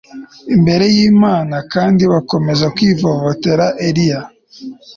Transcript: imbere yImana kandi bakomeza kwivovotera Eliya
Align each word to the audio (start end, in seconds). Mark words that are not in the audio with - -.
imbere 0.55 0.85
yImana 0.95 1.55
kandi 1.73 2.03
bakomeza 2.13 2.65
kwivovotera 2.75 3.65
Eliya 3.87 4.21